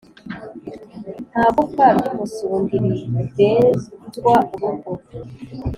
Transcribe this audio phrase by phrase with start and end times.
[1.29, 4.91] nta gufwa ry’umusundi rirenzwa urugo.